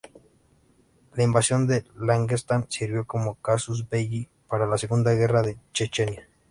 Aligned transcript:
La 1.13 1.21
invasión 1.23 1.67
de 1.67 1.85
Daguestán 1.95 2.65
sirvió 2.71 3.05
como 3.05 3.35
"casus 3.35 3.87
belli" 3.87 4.27
para 4.47 4.65
la 4.65 4.79
Segunda 4.79 5.13
Guerra 5.13 5.43
de 5.43 5.59
Chechenia. 5.73 6.27